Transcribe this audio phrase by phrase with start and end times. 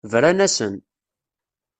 [0.11, 0.73] Bran-asen.